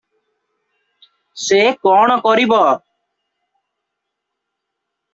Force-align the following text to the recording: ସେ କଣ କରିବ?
ସେ 1.43 1.59
କଣ 1.87 2.17
କରିବ? 2.25 2.59